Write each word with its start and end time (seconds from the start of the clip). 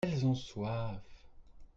elles 0.03 0.25
ont 0.25 0.33
soif. 0.33 0.99